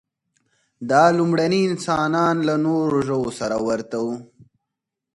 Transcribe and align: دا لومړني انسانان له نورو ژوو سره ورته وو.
دا 0.89 1.03
لومړني 1.17 1.61
انسانان 1.71 2.35
له 2.47 2.55
نورو 2.65 2.97
ژوو 3.07 3.29
سره 3.39 3.55
ورته 3.67 3.97
وو. 4.05 4.15